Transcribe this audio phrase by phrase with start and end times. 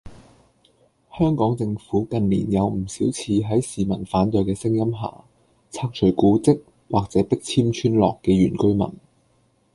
[1.15, 4.99] 香港政府近年有唔少次喺市民反對嘅聲音下，
[5.69, 8.87] 拆除古蹟或者迫遷村落嘅原居民